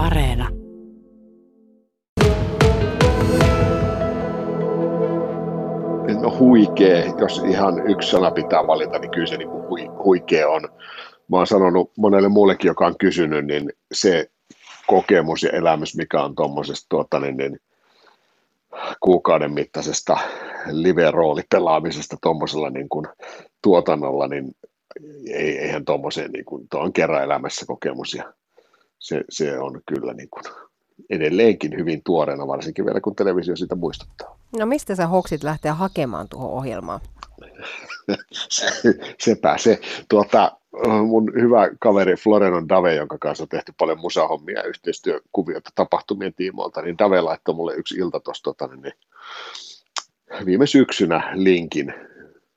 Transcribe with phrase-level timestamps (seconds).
[0.00, 0.48] Areena.
[6.20, 9.64] No huikee, jos ihan yksi sana pitää valita, niin kyllä se niin kuin
[10.48, 10.62] on.
[11.28, 14.30] Mä oon sanonut monelle muullekin, joka on kysynyt, niin se
[14.86, 17.60] kokemus ja elämys, mikä on tuommoisesta tuota, niin, niin,
[19.00, 20.18] kuukauden mittaisesta
[20.66, 23.06] live-roolipelaamisesta tuommoisella niin kuin,
[23.62, 24.56] tuotannolla, niin
[25.26, 28.32] ei, eihän tuommoiseen, niin kuin, tuo on kerran elämässä kokemus ja
[29.00, 30.44] se, se on kyllä niin kuin,
[31.10, 34.38] edelleenkin hyvin tuoreena, varsinkin vielä kun televisio sitä muistuttaa.
[34.58, 37.00] No mistä sä hoksit lähteä hakemaan tuohon ohjelmaan?
[38.32, 39.80] se, sepä se.
[40.08, 40.52] Tuota,
[41.06, 46.82] mun hyvä kaveri Florenon Dave, jonka kanssa on tehty paljon musahommia ja yhteistyökuviota tapahtumien tiimoilta,
[46.82, 48.92] niin Dave laittoi mulle yksi ilta tuossa tota, niin
[50.46, 51.94] viime syksynä linkin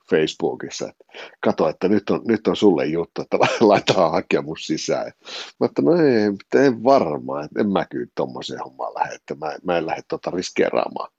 [0.09, 1.05] Facebookissa, että
[1.39, 5.11] kato, että nyt on, nyt on sulle juttu, että laitetaan hakemus sisään.
[5.59, 9.77] Mä että no ei, en varmaan, en mä kyllä tuommoiseen hommaan lähde, että mä, mä
[9.77, 11.11] en lähde tuota riskeeraamaan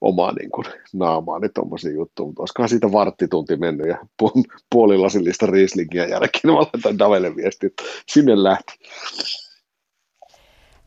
[0.00, 3.98] omaa niin kuin, naamaani tuommoisen juttuun, mutta olisikohan siitä varttitunti mennyt ja
[4.70, 8.74] puolilasillista riislingiä jälkeen, mä laitan Davelle viesti, että sinne lähti.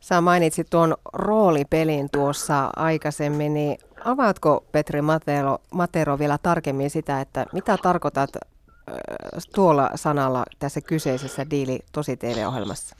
[0.00, 7.46] Sä mainitsit tuon roolipelin tuossa aikaisemmin, niin avaatko Petri Matero, Matero vielä tarkemmin sitä, että
[7.52, 8.30] mitä tarkoitat
[9.54, 12.96] tuolla sanalla tässä kyseisessä Diili Tosi TV-ohjelmassa?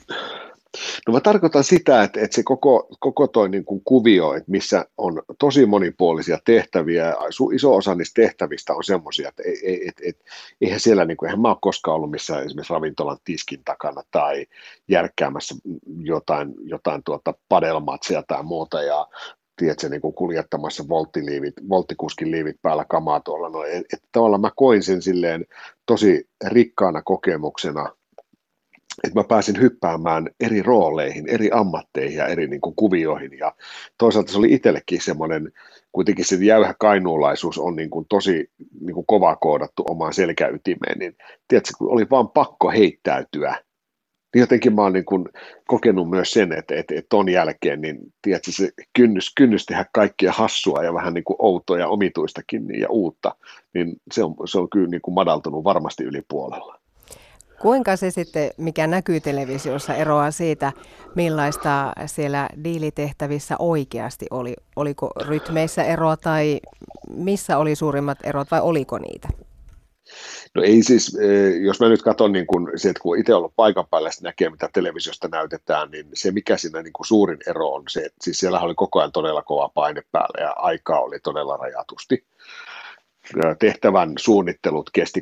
[1.07, 4.85] No mä tarkoitan sitä, että, että se koko, koko toi niin kuin kuvio, että missä
[4.97, 7.15] on tosi monipuolisia tehtäviä,
[7.53, 10.17] iso osa niistä tehtävistä on semmoisia, että ei, et, et,
[10.61, 14.45] eihän siellä, niin kuin, eihän mä ole koskaan ollut missään esimerkiksi ravintolan tiskin takana tai
[14.87, 15.55] järkkäämässä
[15.99, 19.07] jotain, jotain tuota padelmatsia tai muuta, ja
[19.61, 23.49] tiedätkö, niin kuin kuljettamassa volttiliivit, volttikuskin liivit päällä kamaa tuolla.
[23.49, 25.45] No, et, et, tavallaan mä koin sen silleen
[25.85, 27.89] tosi rikkaana kokemuksena,
[29.03, 33.37] että mä pääsin hyppäämään eri rooleihin, eri ammatteihin ja eri niin kuin, kuvioihin.
[33.37, 33.55] Ja
[33.97, 35.51] toisaalta se oli itsellekin semmoinen,
[35.91, 41.15] kuitenkin se jäyhä kainuulaisuus on niin kuin, tosi niin kuin, kova koodattu omaan selkäytimeen, niin
[41.47, 43.55] tiedätkö, kun oli vaan pakko heittäytyä
[44.33, 45.25] niin jotenkin mä oon niin kuin
[45.67, 50.31] kokenut myös sen, että, että, että ton jälkeen niin, tiedätkö, se kynnys, kynnys tehdä kaikkia
[50.31, 53.35] hassua ja vähän niin kuin outoa ja omituistakin ja uutta,
[53.73, 56.81] niin se on, se on kyllä niin kuin madaltunut varmasti yli puolella.
[57.61, 60.71] Kuinka se sitten, mikä näkyy televisiossa, eroaa siitä,
[61.15, 64.53] millaista siellä diilitehtävissä oikeasti oli?
[64.75, 66.59] Oliko rytmeissä eroa tai
[67.15, 69.27] missä oli suurimmat erot vai oliko niitä?
[70.55, 73.55] No ei siis, eh, jos mä nyt katson niin kun, se, että kun itse ollut
[73.55, 77.69] paikan päällä ja näkee, mitä televisiosta näytetään, niin se mikä siinä niin kuin suurin ero
[77.69, 81.19] on se, että siis siellä oli koko ajan todella kova paine päällä ja aikaa oli
[81.19, 82.25] todella rajatusti.
[83.59, 85.21] Tehtävän suunnittelut kesti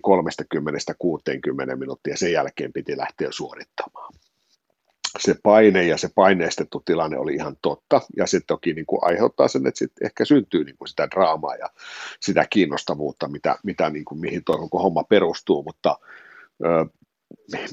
[1.74, 4.14] 30-60 minuuttia, sen jälkeen piti lähteä suorittamaan
[5.20, 9.48] se paine ja se paineistettu tilanne oli ihan totta, ja se toki niin kuin aiheuttaa
[9.48, 11.70] sen, että sit ehkä syntyy niin kuin sitä draamaa ja
[12.20, 16.00] sitä kiinnostavuutta, mitä, mitä niin kuin, mihin tuo koko homma perustuu, mutta
[16.66, 16.86] ö,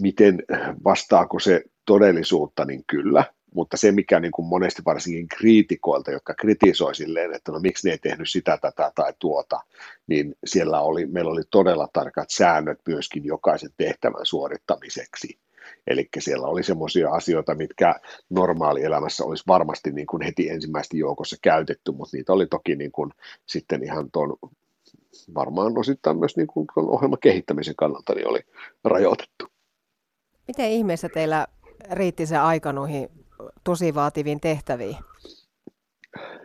[0.01, 0.43] miten
[0.85, 6.95] vastaako se todellisuutta, niin kyllä, mutta se, mikä niin kuin monesti varsinkin kriitikoilta, jotka kritisoi
[6.95, 9.61] silleen, että no miksi ne ei tehnyt sitä, tätä tai tuota,
[10.07, 15.39] niin siellä oli, meillä oli todella tarkat säännöt myöskin jokaisen tehtävän suorittamiseksi.
[15.87, 17.95] Eli siellä oli semmoisia asioita, mitkä
[18.31, 23.11] normaalielämässä olisi varmasti niin kuin heti ensimmäisten joukossa käytetty, mutta niitä oli toki niin kuin
[23.47, 24.37] sitten ihan tuon
[25.35, 28.41] varmaan osittain myös niin kuin ohjelman kehittämisen kannalta niin oli
[28.85, 29.47] rajoitettu.
[30.49, 31.47] Miten ihmeessä teillä
[31.91, 33.09] riitti se aika noihin
[33.65, 34.97] tosi vaativiin tehtäviin?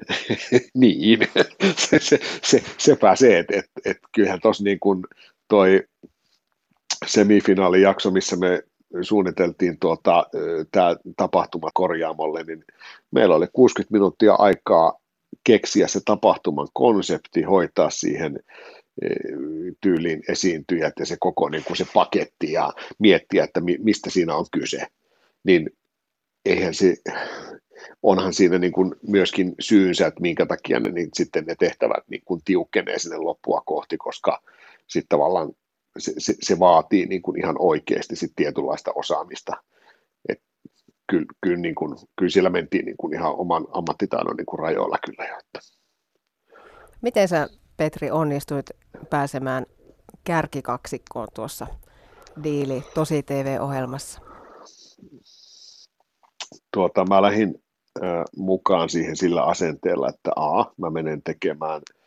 [0.73, 1.19] niin,
[1.89, 5.03] se, se, se, sepä se, että et, et kyllähän tuossa niin kuin
[5.47, 5.83] toi
[7.05, 8.63] semifinaalijakso, missä me
[9.02, 10.25] suunniteltiin tuota,
[10.72, 12.66] tämä tapahtuma korjaamolle, niin
[13.12, 14.94] meillä oli 60 minuuttia aikaa
[15.44, 18.40] keksiä se tapahtuman konsepti, hoitaa siihen
[19.81, 24.46] tyyliin esiintyjät ja se koko niin kuin se paketti ja miettiä, että mistä siinä on
[24.51, 24.88] kyse.
[25.44, 25.69] Niin
[26.46, 26.96] eihän se,
[28.04, 32.21] onhan siinä niin kuin myöskin syynsä, että minkä takia ne, niin sitten ne tehtävät niin
[32.25, 34.42] kuin tiukkenee sinne loppua kohti, koska
[34.88, 35.51] sitten tavallaan
[35.97, 39.63] se, se, se vaatii niin kuin ihan oikeasti sit tietynlaista osaamista.
[40.29, 40.41] Et
[41.09, 44.97] kyllä, kyllä, niin kuin, kyllä siellä mentiin niin kuin ihan oman ammattitaidon niin kuin rajoilla
[45.05, 45.38] kyllä jo.
[45.39, 45.59] Että.
[47.01, 48.65] Miten sä Petri onnistuit
[49.09, 49.65] pääsemään
[50.23, 51.67] kärkikaksikkoon tuossa
[52.43, 54.21] Diili Tosi TV-ohjelmassa?
[56.73, 57.63] Tuota, mä lähdin
[58.03, 61.81] äh, mukaan siihen sillä asenteella, että A, mä menen tekemään–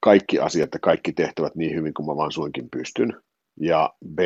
[0.00, 3.16] kaikki asiat ja kaikki tehtävät niin hyvin kuin mä vaan suinkin pystyn.
[3.60, 4.18] Ja B,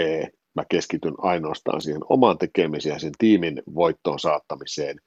[0.55, 5.01] mä keskityn ainoastaan siihen omaan tekemiseen sen tiimin voittoon saattamiseen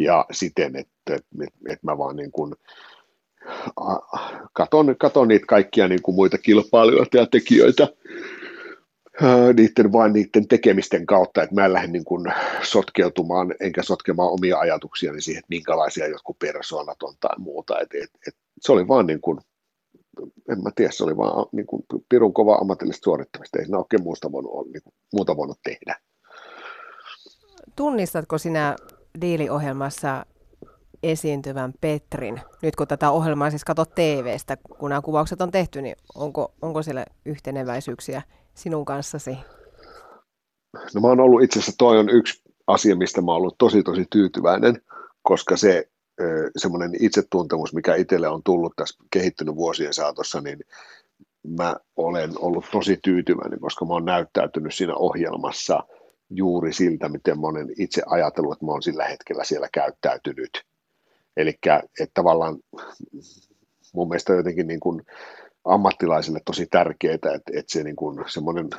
[0.00, 2.54] ja siten, että, että, että mä vaan niin kuin
[4.52, 7.88] katon, katon niitä kaikkia niin kuin muita kilpailijoita ja tekijöitä
[9.56, 12.32] niiden vain niiden tekemisten kautta, että mä en lähde niin kuin
[12.62, 17.80] sotkeutumaan enkä sotkemaan omia ajatuksiani siihen, että minkälaisia jotkut persoonat on tai muuta.
[17.80, 19.38] Et, et, et, se oli vaan niin kuin,
[20.48, 24.02] en mä tiedä, se oli vaan niin kuin pirun kova ammatillista suorittamista, ei siinä oikein
[24.02, 25.96] muusta voinut, niin kuin, muuta voinut tehdä.
[27.76, 28.76] Tunnistatko sinä
[29.20, 30.26] diiliohjelmassa
[31.02, 32.40] esiintyvän Petrin?
[32.62, 36.82] Nyt kun tätä ohjelmaa siis katsot TV-stä, kun nämä kuvaukset on tehty, niin onko, onko
[36.82, 38.22] siellä yhteneväisyyksiä
[38.54, 39.38] sinun kanssasi?
[40.94, 43.82] No mä oon ollut itse asiassa, toi on yksi asia, mistä mä oon ollut tosi
[43.82, 44.82] tosi tyytyväinen,
[45.22, 45.88] koska se
[46.56, 50.58] semmoinen itsetuntemus, mikä itselle on tullut tässä kehittynyt vuosien saatossa, niin
[51.48, 55.84] mä olen ollut tosi tyytyväinen, koska mä oon näyttäytynyt siinä ohjelmassa
[56.30, 60.50] juuri siltä, miten mä olen itse ajatellut, että mä oon sillä hetkellä siellä käyttäytynyt.
[61.36, 61.58] Eli
[62.14, 62.58] tavallaan
[63.94, 65.02] mun mielestä jotenkin niin kuin
[65.64, 68.70] ammattilaisille tosi tärkeää, että, että se niin kuin semmoinen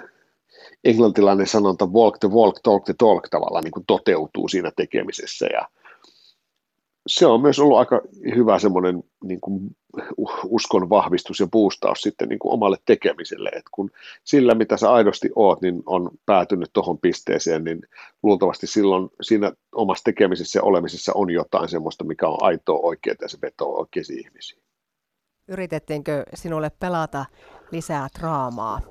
[0.84, 5.68] englantilainen sanonta walk the walk, talk the talk tavallaan niin kuin toteutuu siinä tekemisessä ja
[7.08, 8.02] se on myös ollut aika
[8.36, 9.76] hyvä semmoinen niin kuin
[10.46, 13.92] uskon vahvistus ja boostaus sitten niin kuin omalle tekemiselle, että kun
[14.24, 17.82] sillä mitä sä aidosti oot, niin on päätynyt tuohon pisteeseen, niin
[18.24, 23.30] luultavasti silloin siinä omassa tekemisessä ja olemisessa on jotain semmoista, mikä on aitoa oikeaa ja
[23.30, 24.64] se vetoo oikeisiin ihmisiin.
[25.48, 27.26] Yritettiinkö sinulle pelata
[27.72, 28.82] lisää draamaa?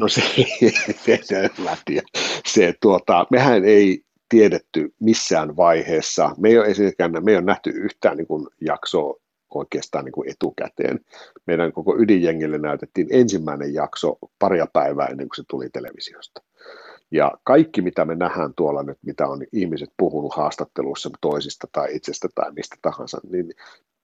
[0.00, 0.22] No se,
[1.04, 2.02] se,
[2.46, 6.30] se tuota, mehän ei tiedetty missään vaiheessa.
[6.38, 6.66] Me ei ole
[7.20, 9.14] me ei ole nähty yhtään niin kuin jaksoa
[9.54, 11.00] oikeastaan niin kuin etukäteen.
[11.46, 16.42] Meidän koko ydinjengille näytettiin ensimmäinen jakso paria päivää ennen kuin se tuli televisiosta.
[17.10, 22.28] Ja kaikki, mitä me nähdään tuolla nyt, mitä on ihmiset puhunut haastatteluissa toisista tai itsestä
[22.34, 23.54] tai mistä tahansa, niin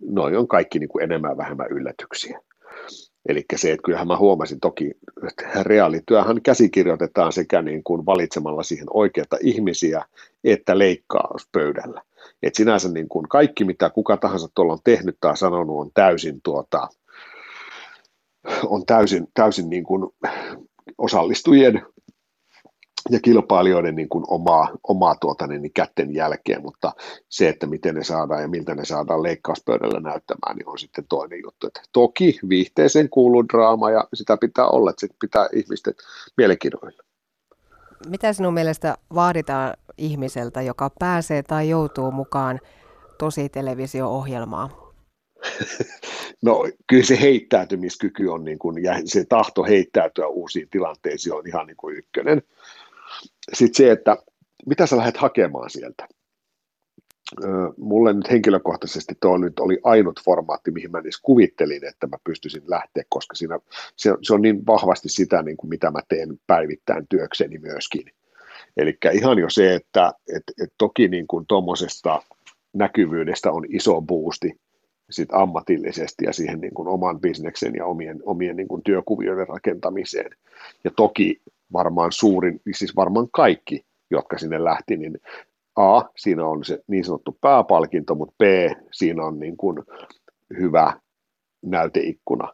[0.01, 2.41] noin on kaikki niin kuin enemmän vähemmän yllätyksiä.
[3.29, 4.91] Eli se, että kyllähän mä huomasin toki,
[5.63, 10.05] reaalityöhän käsikirjoitetaan sekä niin kuin valitsemalla siihen oikeita ihmisiä
[10.45, 12.03] että leikkauspöydällä.
[12.43, 16.41] Et sinänsä niin kuin kaikki, mitä kuka tahansa tuolla on tehnyt tai sanonut, on täysin,
[16.43, 16.89] tuota,
[18.65, 20.15] on täysin, täysin niin kuin
[20.99, 21.83] osallistujien
[23.11, 26.93] ja kilpailijoiden niin kuin omaa, omaa tuota, niin, niin kätten jälkeen, mutta
[27.29, 31.41] se, että miten ne saadaan ja miltä ne saadaan leikkauspöydällä näyttämään, niin on sitten toinen
[31.43, 31.67] juttu.
[31.67, 35.95] Että toki viihteeseen kuuluu draama ja sitä pitää olla, että se pitää ihmisten
[36.37, 37.03] mielenkiinnoilla.
[38.09, 42.61] Mitä sinun mielestä vaaditaan ihmiseltä, joka pääsee tai joutuu mukaan
[43.19, 44.71] tosi televisio-ohjelmaan?
[46.43, 51.67] No kyllä se heittäytymiskyky on niin kuin, ja se tahto heittäytyä uusiin tilanteisiin on ihan
[51.67, 52.43] niin kuin ykkönen.
[53.53, 54.17] Sitten se, että
[54.67, 56.09] mitä sä lähdet hakemaan sieltä.
[57.77, 62.63] Mulle nyt henkilökohtaisesti tuo nyt oli ainut formaatti, mihin mä edes kuvittelin, että mä pystyisin
[62.67, 63.59] lähteä, koska siinä,
[63.97, 68.05] se, se on niin vahvasti sitä, niin kuin mitä mä teen päivittäin työkseni myöskin.
[68.77, 72.23] Eli ihan jo se, että et, et toki niin kuin tuommoisesta
[72.73, 74.61] näkyvyydestä on iso boosti
[75.11, 80.31] sit ammatillisesti ja siihen niin kuin oman bisneksen ja omien, omien niin kuin työkuvioiden rakentamiseen.
[80.85, 81.41] Ja toki
[81.73, 85.19] varmaan suurin, siis varmaan kaikki, jotka sinne lähti, niin
[85.77, 88.43] A, siinä on se niin sanottu pääpalkinto, mutta B,
[88.93, 89.79] siinä on niin kuin
[90.61, 91.01] hyvä
[91.63, 92.53] näyteikkuna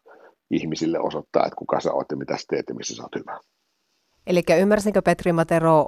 [0.51, 3.41] ihmisille osoittaa, että kuka sä oot ja mitä sä teet ja missä sä oot hyvä.
[4.27, 5.87] Eli ymmärsinkö Petri Matero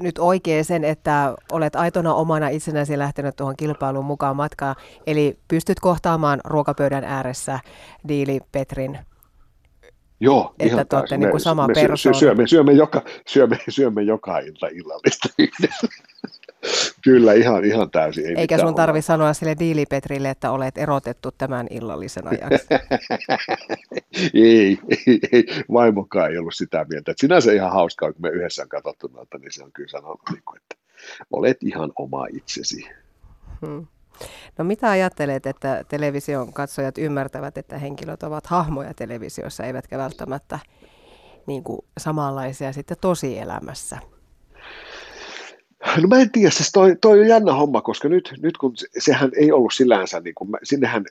[0.00, 4.76] nyt oikein sen, että olet aitona omana itsenäsi lähtenyt tuohon kilpailuun mukaan matkaan,
[5.06, 7.58] eli pystyt kohtaamaan ruokapöydän ääressä
[8.08, 8.98] Diili Petrin
[10.20, 12.18] Joo, että ihan te olette niin kuin sama me, persoona.
[12.18, 15.88] Syömme, syömme, joka, syömme, syömme joka ilta illallista yhdessä.
[17.04, 18.26] Kyllä, ihan, ihan täysin.
[18.26, 22.66] Ei Eikä sun tarvi sanoa sille diilipetrille, että olet erotettu tämän illallisen ajaksi.
[24.34, 27.10] ei, ei, ei, vaimokaan ei ollut sitä mieltä.
[27.10, 30.20] Että sinänsä ihan hauskaa, kun me yhdessä on katsottu noita, niin se on kyllä sanonut,
[30.30, 30.76] niin että
[31.30, 32.88] olet ihan oma itsesi.
[33.66, 33.86] Hmm.
[34.58, 40.58] No mitä ajattelet, että television katsojat ymmärtävät, että henkilöt ovat hahmoja televisiossa, eivätkä välttämättä
[41.46, 43.98] niin kuin samanlaisia sitten tosielämässä?
[46.02, 49.30] No mä en tiedä, siis toi, toi on jännä homma, koska nyt, nyt kun sehän
[49.36, 51.04] ei ollut sillänsä, niin kuin, sinnehän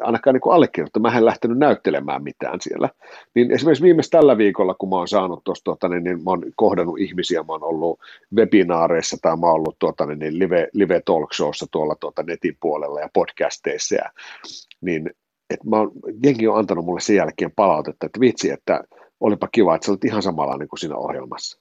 [0.00, 2.88] ainakaan niin allekirjoittu, mä en lähtenyt näyttelemään mitään siellä.
[3.34, 6.42] Niin esimerkiksi viimeis tällä viikolla, kun mä oon saanut tuosta, tuota, niin, niin mä oon
[6.56, 8.00] kohdannut ihmisiä, mä oon ollut
[8.36, 12.56] webinaareissa tai mä oon ollut tuota, niin, niin live, live talk showssa tuolla tuota, netin
[12.60, 14.10] puolella ja podcasteissa, ja,
[14.80, 15.10] niin
[15.50, 15.92] että mä oon,
[16.24, 18.84] jengi on antanut mulle sen jälkeen palautetta, että vitsi, että
[19.20, 21.60] olipa kiva, että sä olet ihan samanlainen kuin siinä ohjelmassa.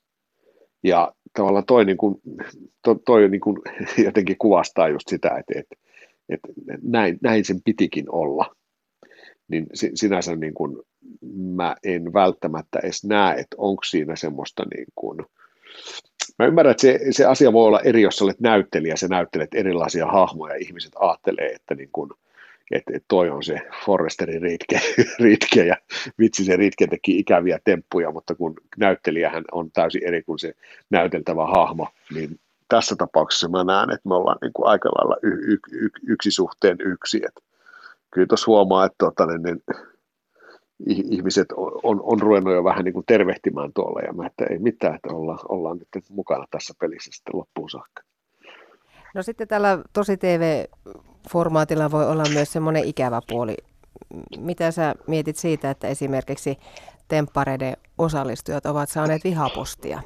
[0.84, 2.16] Ja tavallaan toi, niin kuin,
[2.84, 3.58] to, toi niin kuin
[4.06, 5.76] jotenkin kuvastaa just sitä, että, että,
[6.34, 6.48] että
[6.82, 8.56] näin, näin sen pitikin olla.
[9.48, 10.78] Niin sinänsä niin kuin,
[11.36, 15.26] mä en välttämättä edes näe, että onko siinä semmoista niin kuin,
[16.40, 20.06] Mä ymmärrän, että se, se asia voi olla eri, jos olet näyttelijä, sä näyttelet erilaisia
[20.06, 22.18] hahmoja, ja ihmiset ajattelee, että niin kun,
[22.72, 24.80] että, että toi on se Forresterin ritke,
[25.20, 25.76] ritke, ja
[26.20, 30.54] vitsi se ritke teki ikäviä temppuja, mutta kun näyttelijähän on täysin eri kuin se
[30.90, 32.40] näyteltävä hahmo, niin
[32.76, 36.32] tässä tapauksessa mä näen, että me ollaan niin kuin aika lailla y- y- y- yksi
[36.32, 37.42] suhteen yksi, että
[38.12, 41.48] kyllä tuossa huomaa, että tota, niin, niin, ihmiset
[41.84, 45.14] on, on ruvennut jo vähän niin kuin tervehtimään tuolla, ja mä, että ei mitään, että
[45.14, 48.02] ollaan, ollaan nyt mukana tässä pelissä sitten loppuun saakka.
[49.16, 53.56] No sitten tällä tosi TV-formaatilla voi olla myös semmoinen ikävä puoli.
[54.38, 56.58] Mitä sä mietit siitä, että esimerkiksi
[57.08, 60.02] temppareiden osallistujat ovat saaneet vihapostia?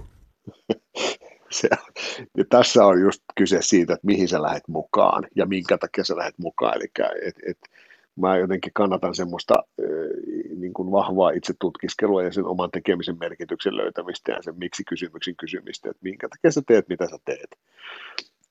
[1.50, 1.70] Se,
[2.38, 6.16] ja tässä on just kyse siitä, että mihin sä lähdet mukaan ja minkä takia sä
[6.16, 6.78] lähdet mukaan.
[6.78, 6.86] Eli
[7.22, 7.58] et, et,
[8.16, 9.54] mä jotenkin kannatan semmoista
[10.56, 15.90] niin kuin vahvaa itsetutkiskelua ja sen oman tekemisen merkityksen löytämistä ja sen miksi kysymyksen kysymistä,
[15.90, 17.56] että minkä takia sä teet, mitä sä teet.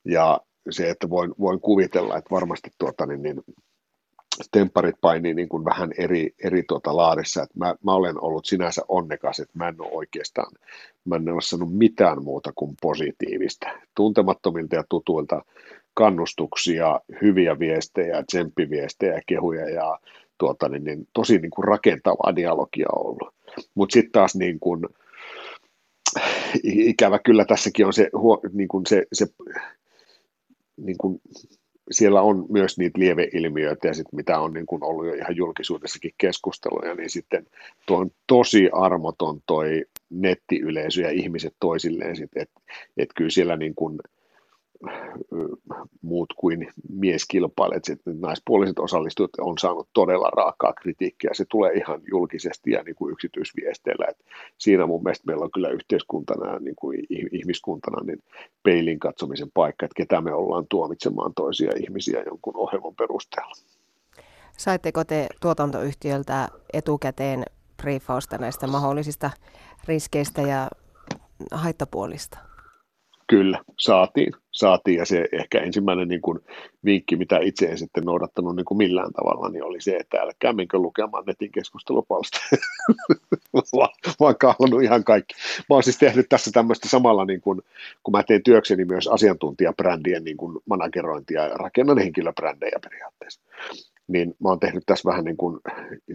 [0.04, 3.42] Ja se, että voin, voin kuvitella, että varmasti tuota, niin, niin,
[4.50, 8.83] tempparit painii niin kuin vähän eri, eri tuota laadissa, että mä, mä, olen ollut sinänsä
[8.88, 10.52] onnekas, että mä en ole oikeastaan,
[11.05, 13.66] mä en ole sanonut mitään muuta kuin positiivista.
[13.95, 15.43] Tuntemattomilta ja tutuilta
[15.95, 19.99] kannustuksia, hyviä viestejä, tsemppiviestejä, kehuja ja
[20.38, 23.35] tuota, niin, niin, tosi niin kuin rakentavaa dialogia ollut.
[23.75, 24.87] Mutta sitten taas niin kuin,
[26.64, 28.11] ikävä kyllä tässäkin on se,
[28.52, 29.26] niin kuin se, se
[30.76, 31.21] niin kuin,
[31.90, 36.14] siellä on myös niitä lieveilmiöitä ja sit mitä on niin kuin ollut jo ihan julkisuudessakin
[36.19, 37.47] keskusteluja, niin sitten
[37.87, 42.61] tuo on tosi armoton toi nettiyleisö ja ihmiset toisilleen, että
[42.97, 43.99] et kyllä siellä niin kuin,
[46.02, 51.30] muut kuin mieskilpailijat, että naispuoliset osallistujat on saanut todella raakaa kritiikkiä.
[51.33, 54.06] Se tulee ihan julkisesti ja niin kuin yksityisviesteillä.
[54.09, 54.25] Että
[54.59, 58.23] siinä mun mielestä meillä on kyllä yhteiskuntana niin kuin ihmiskuntana niin
[58.62, 63.54] peilin katsomisen paikka, että ketä me ollaan tuomitsemaan toisia ihmisiä jonkun ohjelman perusteella.
[64.56, 67.45] Saitteko te tuotantoyhtiöltä etukäteen
[67.83, 69.30] briefausta näistä mahdollisista
[69.88, 70.68] riskeistä ja
[71.50, 72.38] haittapuolista?
[73.26, 74.33] Kyllä, saatiin.
[74.50, 74.99] saatiin.
[74.99, 76.38] Ja se ehkä ensimmäinen niin kuin,
[76.85, 80.52] vinkki, mitä itse en sitten noudattanut niin kuin millään tavalla, niin oli se, että älkää
[80.52, 82.38] menkö lukemaan netin keskustelupalsta,
[84.21, 85.35] vaan kahlannut ihan kaikki.
[85.59, 87.62] Mä oon siis tehnyt tässä tämmöistä samalla, niin kuin,
[88.02, 93.40] kun mä teen työkseni myös asiantuntijabrändien niin kuin managerointia ja rakennan henkilöbrändejä periaatteessa
[94.08, 95.60] niin mä oon tehnyt tässä vähän niin kuin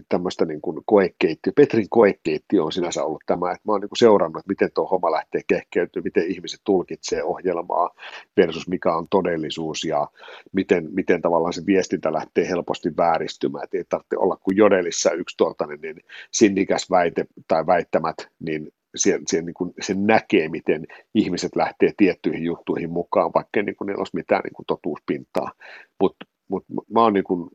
[0.08, 1.52] tämmöistä niin kuin koekeitti.
[1.56, 4.86] Petrin koekeitti on sinänsä ollut tämä, että mä oon niin kuin seurannut, että miten tuo
[4.86, 7.90] homma lähtee kehkeytymään, miten ihmiset tulkitsee ohjelmaa
[8.36, 10.08] versus mikä on todellisuus ja
[10.52, 13.64] miten, miten tavallaan se viestintä lähtee helposti vääristymään.
[13.64, 15.96] Että ei tarvitse olla kuin jodelissa yksi tuotainen niin
[16.30, 22.44] sinnikäs väite tai väittämät, niin siellä, siellä niin kuin, se näkee, miten ihmiset lähtee tiettyihin
[22.44, 25.52] juttuihin mukaan, vaikka niin kuin, niillä olisi mitään niin kuin totuuspintaa.
[26.00, 27.50] Mutta mut mä oon niin kuin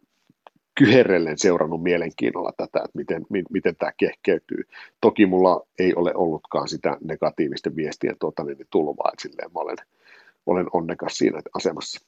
[0.78, 4.64] kyherrellen seurannut mielenkiinnolla tätä, että miten, miten tämä kehkeytyy.
[5.02, 9.78] Toki mulla ei ole ollutkaan sitä negatiivisten viestien tuota, niin, tulvaa, että silleen mä olen,
[10.46, 12.08] olen onnekas siinä asemassa.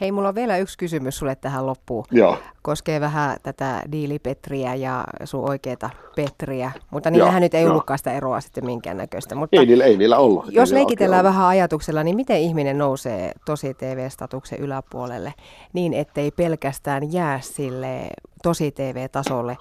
[0.00, 2.04] Hei, mulla on vielä yksi kysymys sulle tähän loppuun.
[2.10, 2.38] Joo.
[2.62, 8.40] Koskee vähän tätä diilipetriä ja sun oikeita Petriä, mutta niillähän nyt ei ollutkaan sitä eroa
[8.40, 9.34] sitten minkäännäköistä.
[9.34, 10.44] Mutta ei, niillä, ei niillä ollut.
[10.50, 15.34] Jos niillä leikitellään vähän ajatuksella, niin miten ihminen nousee tosi TV-statuksen yläpuolelle
[15.72, 18.00] niin, ettei pelkästään jää sille
[18.42, 19.56] tosi TV-tasolle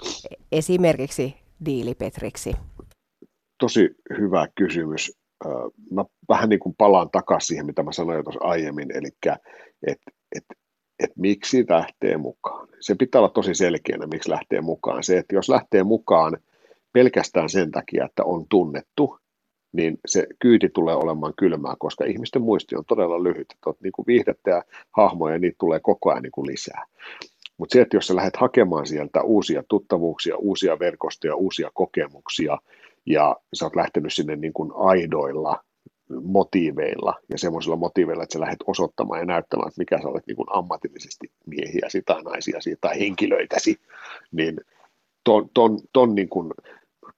[0.51, 1.35] esimerkiksi
[1.65, 2.55] diilipetriksi?
[3.59, 5.11] Tosi hyvä kysymys.
[5.91, 9.07] Mä vähän niin kuin palaan takaisin siihen, mitä mä sanoin jo tuossa aiemmin, eli
[9.87, 10.53] että että
[11.03, 12.67] että miksi lähtee mukaan.
[12.79, 15.03] Se pitää olla tosi selkeänä, miksi lähtee mukaan.
[15.03, 16.37] Se, että jos lähtee mukaan
[16.93, 19.17] pelkästään sen takia, että on tunnettu,
[19.73, 23.47] niin se kyyti tulee olemaan kylmää, koska ihmisten muisti on todella lyhyt.
[23.51, 26.85] Että niin kuin viihdettä ja hahmoja, niitä tulee koko ajan niin kuin lisää.
[27.57, 32.57] Mutta se, että jos sä lähdet hakemaan sieltä uusia tuttavuuksia, uusia verkostoja, uusia kokemuksia,
[33.05, 35.63] ja sä oot lähtenyt sinne niin kuin aidoilla
[36.23, 40.37] motiiveilla ja semmoisilla motiiveilla, että sä lähdet osoittamaan ja näyttämään, että mikä sä olet niin
[40.47, 43.81] ammatillisesti miehiäsi tai naisiasi tai henkilöitäsi,
[44.31, 44.57] niin
[45.23, 46.53] ton, ton, ton niin kuin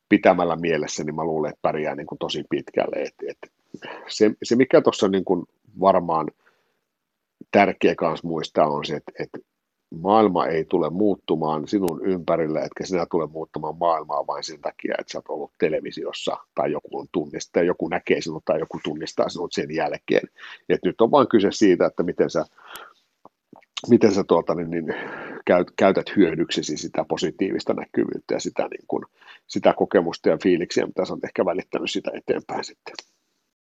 [0.09, 2.95] pitämällä mielessä, niin mä luulen, että pärjää niin kuin tosi pitkälle.
[3.01, 3.51] Et, et
[4.07, 5.23] se, se, mikä tuossa niin
[5.79, 6.27] varmaan
[7.51, 9.39] tärkeä kanssa muistaa on se, että, että
[10.01, 15.11] maailma ei tule muuttumaan sinun ympärille, etkä sinä tule muuttamaan maailmaa vain sen takia, että
[15.11, 19.29] sä oot ollut televisiossa tai joku on tunnistaa, tai joku näkee sinut tai joku tunnistaa
[19.29, 20.27] sinut sen jälkeen.
[20.69, 22.45] Et nyt on vain kyse siitä, että miten sä,
[23.89, 24.95] miten sä tuota, niin, niin,
[25.45, 29.05] käyt, käytät hyödyksesi sitä positiivista näkyvyyttä ja sitä, niin kun,
[29.47, 32.95] sitä kokemusta ja fiiliksiä, mitä sä oot ehkä välittänyt sitä eteenpäin sitten.